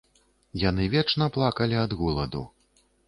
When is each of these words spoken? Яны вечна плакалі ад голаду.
Яны 0.61 0.87
вечна 0.95 1.27
плакалі 1.35 1.79
ад 1.85 1.91
голаду. 2.01 2.43